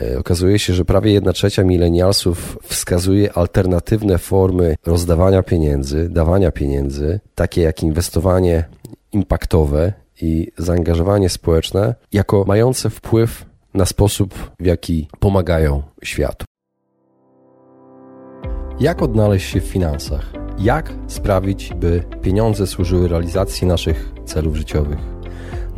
[0.00, 7.20] E, okazuje się, że prawie 1 trzecia milenialsów wskazuje alternatywne formy rozdawania pieniędzy, dawania pieniędzy,
[7.34, 8.64] takie jak inwestowanie
[9.12, 9.92] impaktowe
[10.22, 16.44] i zaangażowanie społeczne, jako mające wpływ na sposób, w jaki pomagają światu.
[18.80, 20.32] Jak odnaleźć się w finansach?
[20.58, 24.98] Jak sprawić, by pieniądze służyły realizacji naszych celów życiowych?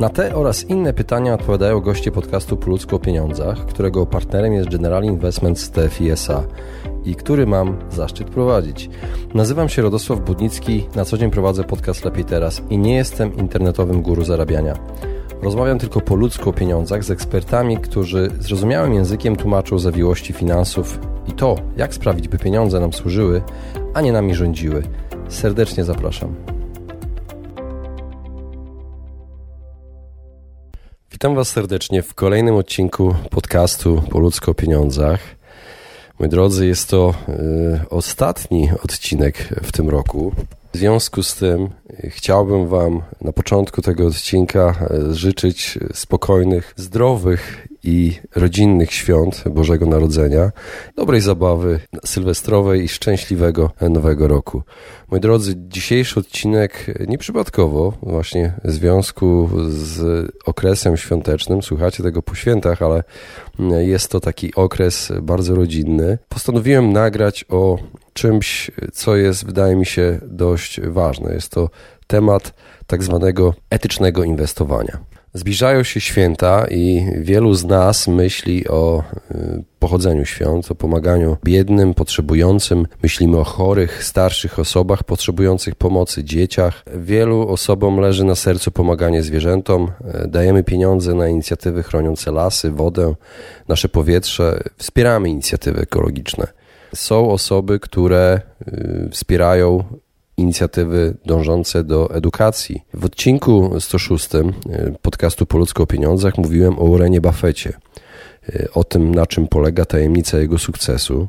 [0.01, 4.69] Na te oraz inne pytania odpowiadają goście podcastu Po ludzku o pieniądzach, którego partnerem jest
[4.69, 6.43] General Investments TFI SA
[7.05, 8.89] i który mam zaszczyt prowadzić.
[9.33, 14.01] Nazywam się Rodosław Budnicki, na co dzień prowadzę podcast Lepiej Teraz i nie jestem internetowym
[14.01, 14.73] guru zarabiania.
[15.41, 21.31] Rozmawiam tylko po ludzku o pieniądzach z ekspertami, którzy zrozumiałym językiem tłumaczą zawiłości finansów i
[21.31, 23.41] to, jak sprawić, by pieniądze nam służyły,
[23.93, 24.83] a nie nami rządziły.
[25.29, 26.60] Serdecznie zapraszam.
[31.21, 35.19] Witam Was serdecznie w kolejnym odcinku podcastu Po ludzko o pieniądzach.
[36.19, 40.31] Moi drodzy, jest to y, ostatni odcinek w tym roku.
[40.73, 41.69] W związku z tym
[42.03, 49.85] y, chciałbym Wam na początku tego odcinka y, życzyć spokojnych, zdrowych i rodzinnych świąt Bożego
[49.85, 50.51] Narodzenia,
[50.95, 54.63] dobrej zabawy sylwestrowej i szczęśliwego nowego roku.
[55.11, 62.81] Moi drodzy, dzisiejszy odcinek nieprzypadkowo, właśnie w związku z okresem świątecznym, słuchacie tego po świętach,
[62.81, 63.03] ale
[63.79, 66.17] jest to taki okres bardzo rodzinny.
[66.29, 67.77] Postanowiłem nagrać o
[68.13, 71.33] czymś, co jest, wydaje mi się, dość ważne.
[71.33, 71.69] Jest to
[72.07, 72.53] temat
[72.87, 75.11] tak zwanego etycznego inwestowania.
[75.33, 81.93] Zbliżają się święta i wielu z nas myśli o y, pochodzeniu świąt, o pomaganiu biednym,
[81.93, 82.87] potrzebującym.
[83.03, 86.83] Myślimy o chorych, starszych osobach potrzebujących pomocy, dzieciach.
[86.95, 89.91] Wielu osobom leży na sercu pomaganie zwierzętom.
[90.27, 93.15] Dajemy pieniądze na inicjatywy chroniące lasy, wodę,
[93.67, 94.63] nasze powietrze.
[94.77, 96.47] Wspieramy inicjatywy ekologiczne.
[96.95, 99.83] Są osoby, które y, wspierają
[100.37, 102.81] inicjatywy dążące do edukacji.
[102.93, 104.41] W odcinku 106 e,
[105.01, 107.73] podcastu Po o pieniądzach mówiłem o Warrenie Buffetcie,
[108.49, 111.27] e, o tym, na czym polega tajemnica jego sukcesu.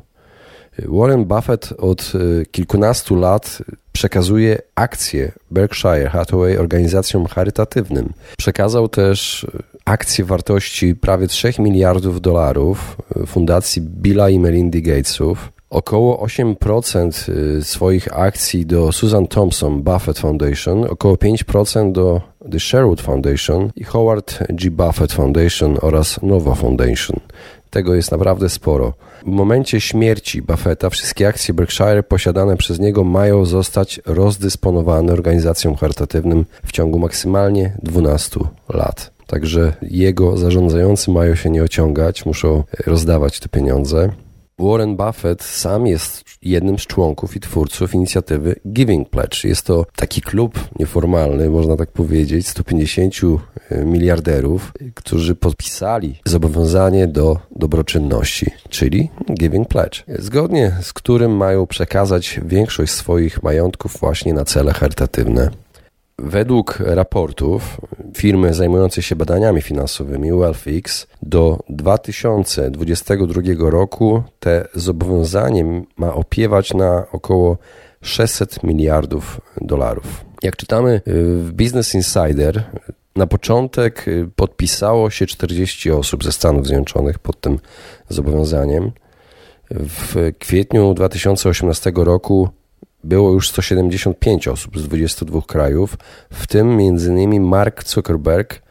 [0.79, 2.11] Warren Buffett od
[2.51, 3.59] kilkunastu lat
[3.91, 8.13] przekazuje akcje Berkshire Hathaway organizacjom charytatywnym.
[8.37, 9.47] Przekazał też
[9.85, 18.17] akcje wartości prawie 3 miliardów dolarów fundacji Billa i Melindy Gatesów około 8% y, swoich
[18.19, 24.71] akcji do Susan Thompson Buffett Foundation, około 5% do The Sherwood Foundation i Howard G.
[24.71, 27.19] Buffett Foundation oraz Nova Foundation.
[27.69, 28.93] Tego jest naprawdę sporo.
[29.23, 36.45] W momencie śmierci Buffetta wszystkie akcje Berkshire posiadane przez niego mają zostać rozdysponowane organizacjom charytatywnym
[36.65, 38.39] w ciągu maksymalnie 12
[38.69, 39.12] lat.
[39.27, 44.09] Także jego zarządzający mają się nie ociągać, muszą rozdawać te pieniądze.
[44.59, 49.43] Warren Buffett sam jest jednym z członków i twórców inicjatywy Giving Pledge.
[49.43, 53.15] Jest to taki klub nieformalny, można tak powiedzieć, 150
[53.69, 62.39] e, miliarderów, którzy podpisali zobowiązanie do dobroczynności, czyli Giving Pledge, zgodnie z którym mają przekazać
[62.45, 65.49] większość swoich majątków właśnie na cele charytatywne.
[66.19, 67.81] Według raportów
[68.17, 77.57] firmy zajmującej się badaniami finansowymi WealthX do 2022 roku te zobowiązanie ma opiewać na około
[78.01, 80.25] 600 miliardów dolarów.
[80.43, 82.63] Jak czytamy w Business Insider,
[83.15, 87.59] na początek podpisało się 40 osób ze Stanów Zjednoczonych pod tym
[88.09, 88.91] zobowiązaniem.
[89.71, 92.49] W kwietniu 2018 roku
[93.03, 95.97] było już 175 osób z 22 krajów,
[96.29, 97.43] w tym m.in.
[97.43, 98.61] Mark Zuckerberg,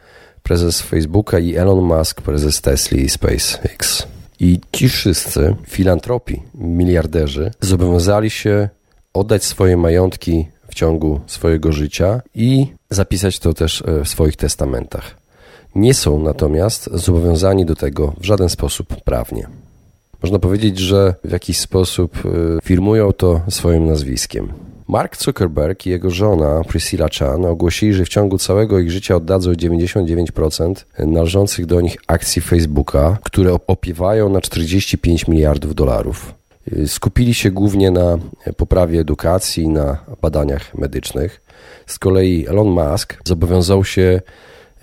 [0.43, 4.07] prezes Facebooka i Elon Musk, prezes Tesla i SpaceX.
[4.39, 8.69] I ci wszyscy filantropi, miliarderzy, zobowiązali się
[9.13, 15.15] oddać swoje majątki w ciągu swojego życia i zapisać to też e, w swoich testamentach.
[15.75, 19.47] Nie są natomiast zobowiązani do tego w żaden sposób prawnie.
[20.23, 22.29] Można powiedzieć, że w jakiś sposób y,
[22.63, 24.53] firmują to swoim nazwiskiem.
[24.87, 29.51] Mark Zuckerberg i jego żona Priscilla Chan ogłosili, że w ciągu całego ich życia oddadzą
[29.51, 36.33] 99% należących do nich akcji Facebooka, które opiewają na 45 miliardów dolarów.
[36.73, 38.17] Y, skupili się głównie na
[38.57, 41.41] poprawie edukacji, na badaniach medycznych.
[41.85, 44.21] Z kolei Elon Musk zobowiązał się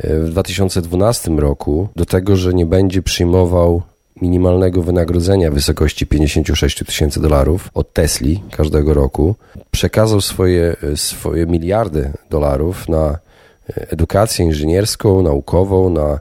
[0.05, 3.83] y, w 2012 roku do tego, że nie będzie przyjmował
[4.23, 9.35] minimalnego wynagrodzenia w wysokości 56 tysięcy dolarów od Tesli każdego roku,
[9.71, 16.19] przekazał swoje, swoje miliardy dolarów na e, edukację inżynierską, naukową, na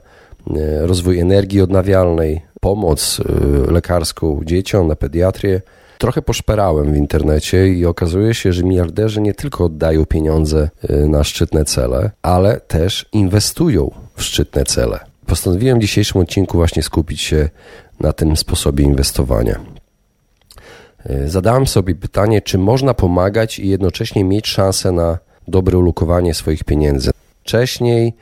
[0.56, 3.20] e, rozwój energii odnawialnej, pomoc
[3.68, 5.60] lekarską dzieciom, na pediatrię.
[5.98, 11.64] Trochę poszperałem w internecie i okazuje się, że miliarderzy nie tylko oddają pieniądze na szczytne
[11.64, 15.10] cele, ale też inwestują w szczytne cele.
[15.30, 17.48] Postanowiłem w dzisiejszym odcinku właśnie skupić się
[18.00, 19.60] na tym sposobie inwestowania.
[21.26, 25.18] Zadałem sobie pytanie, czy można pomagać i jednocześnie mieć szansę na
[25.48, 27.10] dobre ulokowanie swoich pieniędzy.
[27.42, 28.12] Wcześniej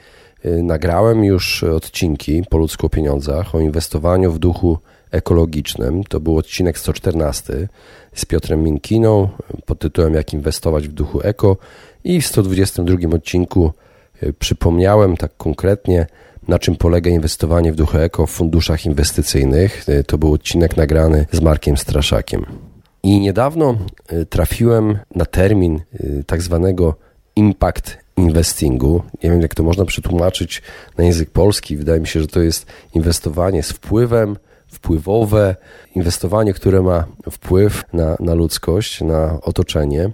[0.45, 4.79] y, nagrałem już odcinki po ludzku o pieniądzach, o inwestowaniu w duchu
[5.11, 6.05] ekologicznym.
[6.05, 7.69] To był odcinek 114
[8.15, 9.29] z Piotrem Minkiną
[9.67, 11.57] pod tytułem Jak inwestować w duchu eko
[12.05, 13.73] i w 122 odcinku
[14.23, 16.07] y, przypomniałem tak konkretnie,
[16.49, 19.89] na czym polega inwestowanie w duchu eko w funduszach inwestycyjnych.
[19.89, 22.47] Y, to był odcinek nagrany z Markiem Straszakiem.
[23.03, 23.79] I niedawno
[24.31, 25.81] trafiłem na termin
[26.27, 26.95] tak zwanego
[27.37, 29.03] impact investingu.
[29.25, 30.63] Nie wiem, jak to można przetłumaczyć
[30.99, 31.77] na język polski.
[31.77, 34.37] Wydaje mi się, że to jest inwestowanie z wpływem,
[34.67, 35.57] wpływowe,
[35.95, 40.11] inwestowanie, które ma wpływ na, na ludzkość, na otoczenie.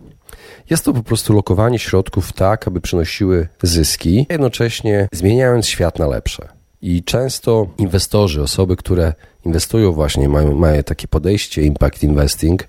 [0.71, 6.49] Jest to po prostu lokowanie środków tak, aby przynosiły zyski, jednocześnie zmieniając świat na lepsze.
[6.83, 9.13] I często inwestorzy, osoby, które
[9.47, 12.65] inwestują właśnie, mają, mają takie podejście impact investing,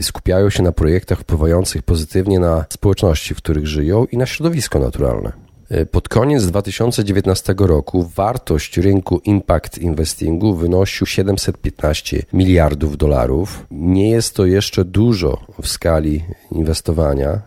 [0.00, 5.47] skupiają się na projektach wpływających pozytywnie na społeczności, w których żyją i na środowisko naturalne.
[5.90, 13.66] Pod koniec 2019 roku wartość rynku impact investingu wynosił 715 miliardów dolarów.
[13.70, 17.42] Nie jest to jeszcze dużo w skali inwestowania,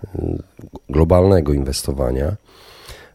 [0.89, 2.35] globalnego inwestowania.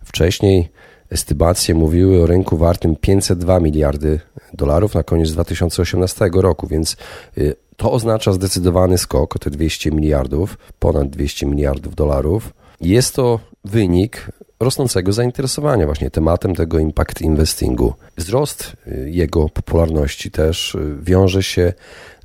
[0.04, 0.68] Wcześniej
[1.10, 4.20] Estybacje mówiły o rynku wartym 502 miliardy
[4.54, 6.96] dolarów na koniec 2018 roku, więc
[7.38, 12.52] y, to oznacza zdecydowany skok o te 200 miliardów, ponad 200 miliardów dolarów.
[12.80, 14.30] Jest to wynik
[14.60, 17.94] rosnącego zainteresowania właśnie tematem tego impact investingu.
[18.16, 21.72] Wzrost y, jego popularności też y, wiąże się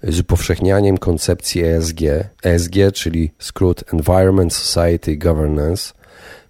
[0.03, 1.99] z upowszechnianiem koncepcji ESG,
[2.43, 5.93] ESG, czyli skrót Environment Society Governance,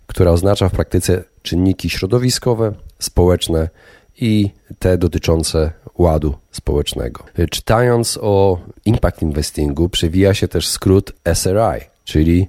[0.08, 3.70] która oznacza w praktyce czynniki środowiskowe, społeczne
[4.20, 4.50] i
[4.80, 7.24] te dotyczące ładu społecznego.
[7.52, 12.48] Czytając o impact investingu, przewija się też skrót SRI, czyli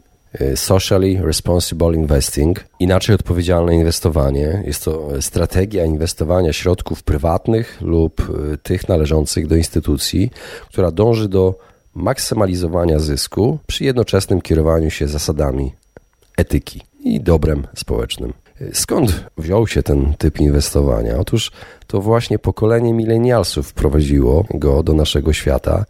[0.54, 4.62] Socially Responsible Investing, inaczej odpowiedzialne inwestowanie.
[4.66, 10.30] Jest to strategia inwestowania środków prywatnych lub e, tych należących do instytucji,
[10.68, 11.58] która dąży do
[11.94, 15.72] maksymalizowania zysku przy jednoczesnym kierowaniu się zasadami
[16.36, 18.32] etyki i dobrem społecznym.
[18.72, 21.18] Skąd wziął się ten typ inwestowania?
[21.18, 21.50] Otóż
[21.86, 25.84] to właśnie pokolenie milenialsów wprowadziło go do naszego świata.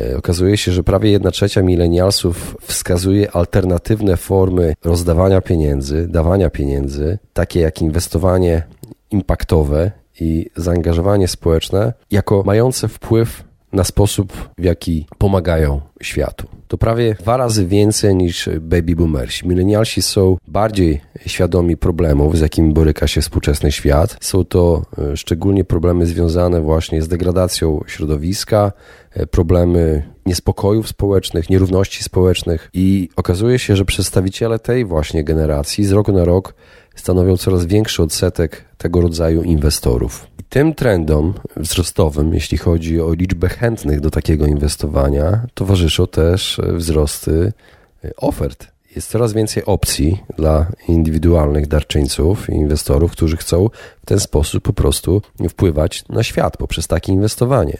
[0.00, 7.18] E, okazuje się, że prawie 1 trzecia milenialsów wskazuje alternatywne formy rozdawania pieniędzy, dawania pieniędzy,
[7.32, 8.62] takie jak inwestowanie
[9.10, 9.90] impaktowe
[10.20, 16.46] i zaangażowanie społeczne, jako mające wpływ na sposób, w jaki pomagają światu.
[16.68, 19.48] To prawie dwa razy więcej niż baby boomersi.
[19.48, 24.16] Milenialsi są bardziej świadomi problemów, z jakimi boryka się współczesny świat.
[24.20, 28.72] Są to e, szczególnie problemy związane właśnie z degradacją środowiska,
[29.12, 35.92] e, problemy niespokojów społecznych, nierówności społecznych i okazuje się, że przedstawiciele tej właśnie generacji z
[35.92, 36.54] roku na rok
[36.96, 40.26] stanowią coraz większy odsetek tego rodzaju inwestorów.
[40.48, 47.52] Tym trendom wzrostowym, jeśli chodzi o liczbę chętnych do takiego inwestowania, towarzyszą też wzrosty
[48.16, 48.66] ofert.
[48.96, 53.68] Jest coraz więcej opcji dla indywidualnych darczyńców i inwestorów, którzy chcą
[54.02, 57.78] w ten sposób po prostu wpływać na świat poprzez takie inwestowanie.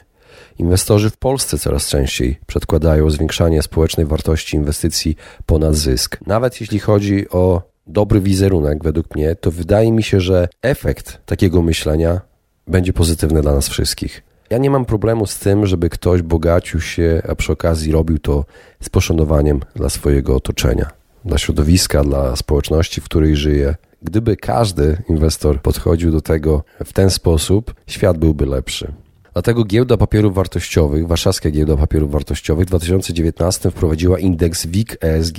[0.58, 6.18] Inwestorzy w Polsce coraz częściej przedkładają zwiększanie społecznej wartości inwestycji ponad zysk.
[6.26, 11.62] Nawet jeśli chodzi o dobry wizerunek według mnie, to wydaje mi się, że efekt takiego
[11.62, 12.20] myślenia
[12.68, 14.22] będzie pozytywny dla nas wszystkich.
[14.50, 18.44] Ja nie mam problemu z tym, żeby ktoś bogacił się, a przy okazji robił to
[18.82, 20.90] z poszanowaniem dla swojego otoczenia,
[21.24, 23.74] dla środowiska, dla społeczności, w której żyje.
[24.02, 28.92] Gdyby każdy inwestor podchodził do tego w ten sposób, świat byłby lepszy.
[29.32, 35.38] Dlatego giełda papierów wartościowych, warszawska giełda papierów wartościowych w 2019 wprowadziła indeks WIG ESG,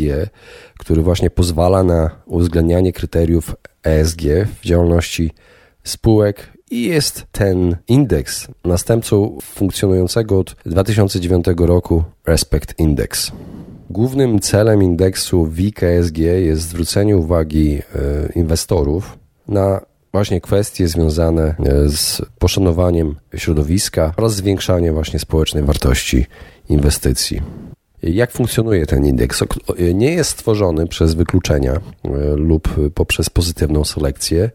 [0.79, 4.21] który właśnie pozwala na uwzględnianie kryteriów ESG
[4.61, 5.31] w działalności
[5.83, 13.31] spółek i jest ten indeks następcą funkcjonującego od 2009 roku Respect Index.
[13.89, 17.81] Głównym celem indeksu WIG ESG jest zwrócenie uwagi e,
[18.35, 26.25] inwestorów na właśnie kwestie związane e, z poszanowaniem środowiska oraz zwiększaniem właśnie społecznej wartości
[26.69, 27.41] inwestycji.
[28.03, 29.43] Jak funkcjonuje ten indeks?
[29.93, 34.49] Nie jest stworzony przez wykluczenia e, lub poprzez pozytywną selekcję.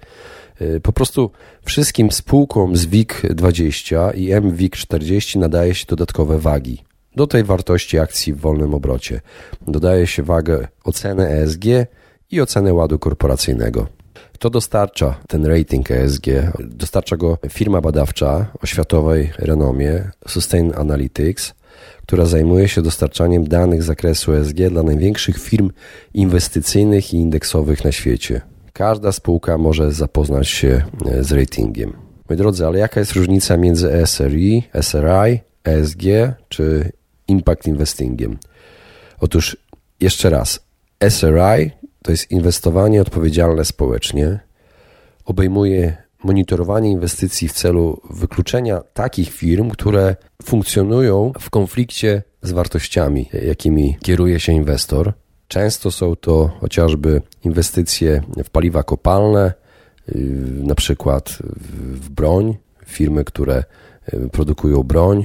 [0.60, 1.30] Y, po prostu
[1.64, 6.84] wszystkim spółkom z WIG20 i MWIG40 nadaje się dodatkowe wagi
[7.16, 9.20] do tej wartości akcji w wolnym obrocie.
[9.68, 11.64] Dodaje się wagę oceny ESG
[12.30, 13.86] i oceny ładu korporacyjnego.
[14.32, 16.26] Kto dostarcza ten rating ESG?
[16.60, 21.54] Dostarcza go firma badawcza o światowej renomie Sustain Analytics,
[22.02, 25.70] która zajmuje się dostarczaniem danych z zakresu ESG dla największych firm
[26.14, 28.53] inwestycyjnych i indeksowych na świecie.
[28.74, 31.92] Każda spółka może zapoznać się e, z ratingiem.
[32.28, 36.02] Moi drodzy, ale jaka jest różnica między SRI, SRI, ESG
[36.48, 36.92] czy
[37.28, 38.38] Impact Investingiem?
[39.20, 39.56] Otóż
[40.00, 40.60] jeszcze raz,
[41.08, 41.70] SRI
[42.02, 44.40] to jest inwestowanie odpowiedzialne społecznie,
[45.24, 53.96] obejmuje monitorowanie inwestycji w celu wykluczenia takich firm, które funkcjonują w konflikcie z wartościami, jakimi
[54.02, 55.12] kieruje się inwestor.
[55.48, 59.52] Często są to chociażby inwestycje w paliwa kopalne,
[60.08, 60.18] y,
[60.62, 61.38] na przykład
[61.76, 63.64] w broń, firmy, które
[64.14, 65.24] y, produkują broń,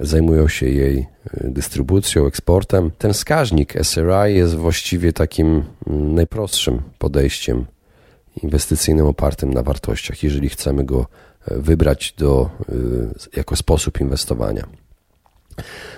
[0.00, 1.06] zajmują się jej y,
[1.50, 2.90] dystrybucją, eksportem.
[2.98, 7.66] Ten wskaźnik SRI jest właściwie takim mm, najprostszym podejściem
[8.42, 11.06] inwestycyjnym opartym na wartościach, jeżeli chcemy go
[11.48, 12.50] e, wybrać do,
[13.36, 14.66] jako sposób inwestowania.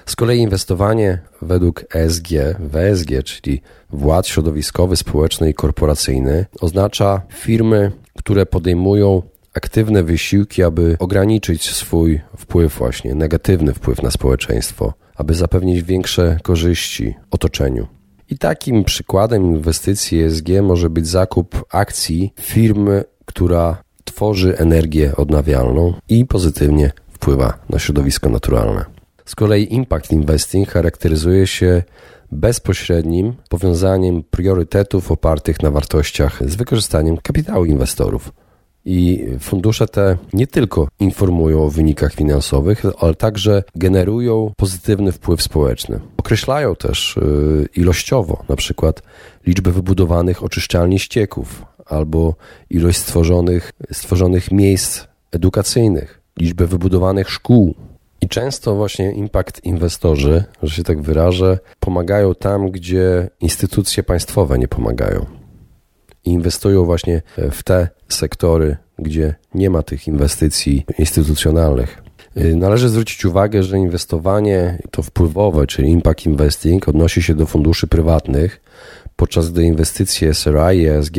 [0.06, 7.92] Z kolei inwestowanie według ESG, w ESG, czyli wład środowiskowy, społeczny i korporacyjny, oznacza firmy,
[8.18, 9.22] które podejmują
[9.54, 17.14] aktywne wysiłki, aby ograniczyć swój wpływ, właśnie negatywny wpływ na społeczeństwo, aby zapewnić większe korzyści
[17.30, 17.86] otoczeniu.
[18.30, 26.24] I takim przykładem inwestycji ESG może być zakup akcji firmy, która tworzy energię odnawialną i
[26.24, 28.95] pozytywnie wpływa na środowisko naturalne.
[29.26, 31.82] Z kolei impact investing charakteryzuje się
[32.32, 38.32] bezpośrednim powiązaniem priorytetów opartych na wartościach z wykorzystaniem kapitału inwestorów.
[38.84, 46.00] I fundusze te nie tylko informują o wynikach finansowych, ale także generują pozytywny wpływ społeczny.
[46.16, 49.02] Określają też y, ilościowo, na przykład
[49.46, 52.34] liczbę wybudowanych oczyszczalni ścieków albo
[52.70, 57.74] ilość stworzonych, stworzonych miejsc edukacyjnych, liczbę wybudowanych szkół.
[58.26, 64.68] I często właśnie impact inwestorzy, że się tak wyrażę, pomagają tam, gdzie instytucje państwowe nie
[64.68, 65.26] pomagają
[66.24, 72.02] i inwestują właśnie w te sektory, gdzie nie ma tych inwestycji instytucjonalnych.
[72.36, 77.86] Y, należy zwrócić uwagę, że inwestowanie to wpływowe, czyli impact investing, odnosi się do funduszy
[77.86, 78.60] prywatnych,
[79.16, 81.16] podczas gdy inwestycje SRI i ESG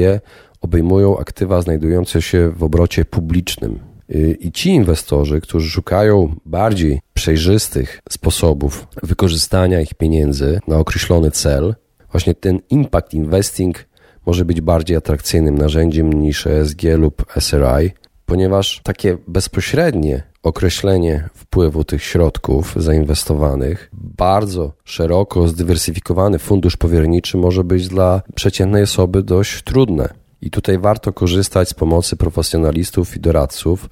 [0.61, 3.97] obejmują aktywa znajdujące się w obrocie publicznym.
[4.15, 11.75] Y, I ci inwestorzy, którzy szukają bardziej przejrzystych sposobów wykorzystania ich pieniędzy na określony cel,
[12.11, 13.85] właśnie ten impact investing
[14.25, 17.91] może być bardziej atrakcyjnym narzędziem niż ESG lub SRI,
[18.25, 27.87] ponieważ takie bezpośrednie określenie wpływu tych środków zainwestowanych, bardzo szeroko zdywersyfikowany fundusz powierniczy może być
[27.87, 30.26] dla przeciętnej osoby dość trudne.
[30.41, 33.89] I tutaj warto korzystać z pomocy profesjonalistów i doradców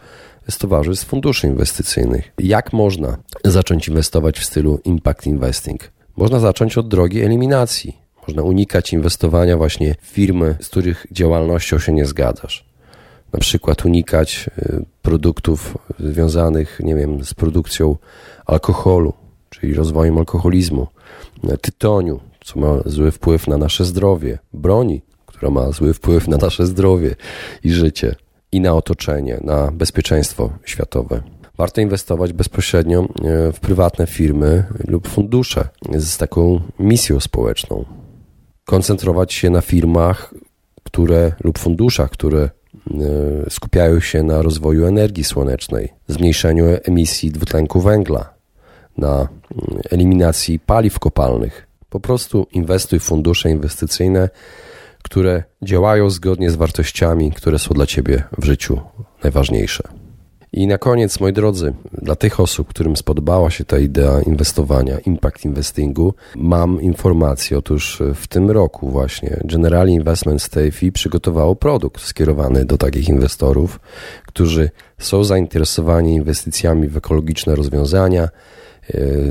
[0.50, 2.32] z towarzystw funduszy inwestycyjnych.
[2.40, 5.92] Jak można zacząć inwestować w stylu impact investing?
[6.18, 11.94] Można zacząć od drogi eliminacji można unikać inwestowania właśnie w firmy, z których działalnością się
[11.94, 12.66] nie zgadzasz.
[13.34, 17.98] Na przykład unikać y, produktów związanych, nie wiem, z produkcją
[18.46, 19.14] alkoholu,
[19.50, 20.88] czyli rozwojem alkoholizmu,
[21.62, 25.02] tytoniu, co ma zły wpływ na nasze zdrowie, broni,
[25.36, 27.16] która ma zły wpływ na nasze zdrowie
[27.64, 28.16] i życie,
[28.52, 31.22] i na otoczenie, na bezpieczeństwo światowe.
[31.58, 37.86] Warto inwestować bezpośrednio y, w prywatne firmy lub fundusze z taką misją społeczną
[38.66, 40.34] koncentrować się na firmach,
[40.84, 42.50] które lub funduszach, które e,
[43.50, 48.34] skupiają się na rozwoju energii słonecznej, zmniejszeniu emisji dwutlenku węgla,
[48.98, 51.68] na mm, eliminacji paliw kopalnych.
[51.90, 54.30] Po prostu inwestuj w fundusze inwestycyjne,
[55.06, 58.80] które działają zgodnie z wartościami, które są dla Ciebie w życiu
[59.24, 59.84] najważniejsze.
[60.54, 65.46] I na koniec, moi drodzy, dla tych osób, którym spodobała się ta idea inwestowania, impact
[65.46, 67.58] investingu, mam informację.
[67.58, 73.80] Otóż w tym roku właśnie General Investment Stafey przygotowało produkt skierowany do takich inwestorów,
[74.26, 74.70] którzy
[75.00, 78.30] są zainteresowani inwestycjami w ekologiczne rozwiązania, e,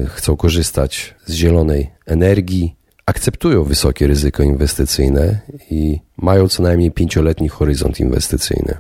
[0.07, 8.01] chcą korzystać z zielonej energii, akceptują wysokie ryzyko inwestycyjne i mają co najmniej pięcioletni horyzont
[8.01, 8.75] inwestycyjny.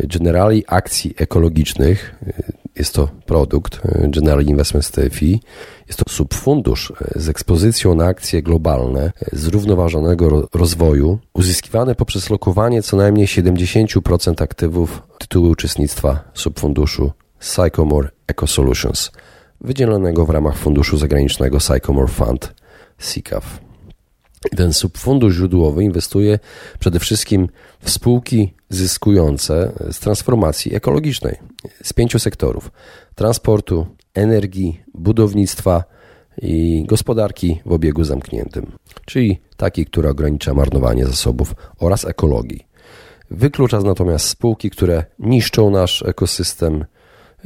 [0.00, 2.14] Generali akcji ekologicznych
[2.76, 5.40] jest to produkt General Investments TFI.
[5.86, 13.26] Jest to subfundusz z ekspozycją na akcje globalne zrównoważonego rozwoju, uzyskiwane poprzez lokowanie co najmniej
[13.26, 19.10] 70% aktywów tytułu uczestnictwa subfunduszu Sycomore Eco Solutions,
[19.60, 22.59] wydzielonego w ramach funduszu zagranicznego Sycomore Fund
[23.00, 23.60] SICAF.
[24.56, 26.38] Ten subfundusz źródłowy inwestuje
[26.78, 27.48] przede wszystkim
[27.80, 31.36] w spółki zyskujące z transformacji ekologicznej
[31.82, 32.70] z pięciu sektorów:
[33.14, 35.84] transportu, energii, budownictwa
[36.42, 38.72] i gospodarki w obiegu zamkniętym,
[39.06, 42.66] czyli takiej, która ogranicza marnowanie zasobów oraz ekologii.
[43.30, 46.84] Wyklucza natomiast spółki, które niszczą nasz ekosystem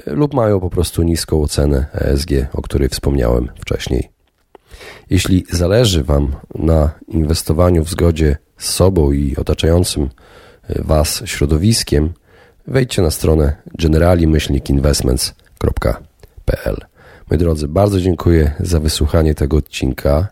[0.06, 4.13] lub mają po prostu niską ocenę ESG, o której wspomniałem wcześniej.
[5.10, 10.08] Jeśli zależy Wam na inwestowaniu w zgodzie z sobą i otaczającym
[10.78, 12.12] Was środowiskiem,
[12.66, 16.76] wejdźcie na stronę generali-investments.pl.
[17.30, 20.28] Moi drodzy, bardzo dziękuję za wysłuchanie tego odcinka.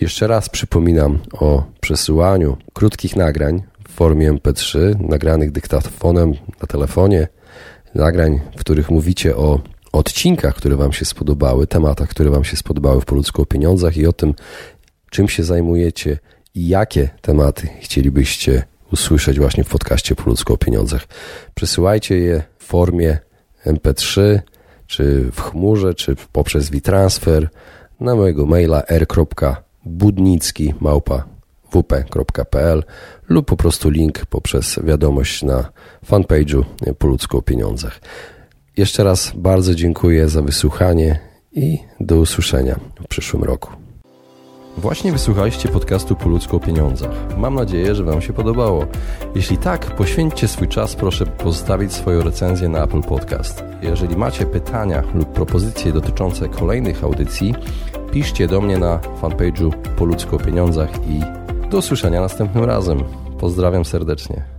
[0.00, 7.28] Jeszcze raz przypominam o przesyłaniu krótkich nagrań w formie MP3, nagranych dyktafonem na telefonie,
[7.94, 9.60] nagrań, w których mówicie o
[9.96, 14.06] odcinkach, które Wam się spodobały, tematach, które Wam się spodobały w Poludzku o pieniądzach i
[14.06, 14.34] o tym,
[15.10, 16.18] czym się zajmujecie
[16.54, 18.62] i jakie tematy chcielibyście
[18.92, 21.06] usłyszeć właśnie w podcaście Poludzku o pieniądzach.
[21.54, 23.18] Przesyłajcie je w formie
[23.66, 24.40] MP3,
[24.86, 27.48] czy w chmurze, czy poprzez WeTransfer
[28.00, 31.24] na mojego maila r.budnicki małpa
[31.70, 32.84] wp.pl
[33.28, 35.70] lub po prostu link poprzez wiadomość na
[36.10, 36.64] fanpage'u
[36.98, 38.00] Po ludzku o pieniądzach.
[38.76, 41.18] Jeszcze raz bardzo dziękuję za wysłuchanie
[41.52, 43.70] i do usłyszenia w przyszłym roku.
[44.78, 47.10] Właśnie wysłuchaliście podcastu Po ludzku o pieniądzach.
[47.38, 48.86] Mam nadzieję, że Wam się podobało.
[49.34, 53.64] Jeśli tak, poświęćcie swój czas, proszę pozostawić swoją recenzję na Apple Podcast.
[53.82, 57.54] Jeżeli macie pytania lub propozycje dotyczące kolejnych audycji,
[58.12, 61.20] piszcie do mnie na fanpage'u Po ludzku o pieniądzach i
[61.70, 63.04] do usłyszenia następnym razem.
[63.38, 64.55] Pozdrawiam serdecznie.